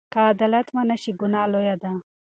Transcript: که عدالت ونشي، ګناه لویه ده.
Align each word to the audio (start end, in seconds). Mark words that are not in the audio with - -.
که 0.13 0.19
عدالت 0.31 0.67
ونشي، 0.75 1.11
ګناه 1.19 1.47
لویه 1.51 1.75
ده. 1.81 1.91